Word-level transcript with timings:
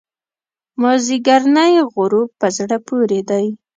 مازیګرنی 0.81 1.73
غروب 1.91 2.29
په 2.39 2.47
زړه 2.57 2.77
پورې 2.87 3.19
دی. 3.29 3.45